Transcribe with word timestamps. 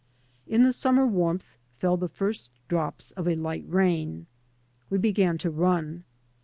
In 0.47 0.63
the 0.63 0.73
summer 0.73 1.05
warmth 1.05 1.59
fell 1.77 1.95
the 1.95 2.07
first 2.09 2.49
drops 2.67 3.11
of 3.11 3.27
a 3.27 3.35
light 3.35 3.65
rain. 3.67 4.25
We 4.89 4.97
began 4.97 5.37
to 5.37 5.51
run. 5.51 6.05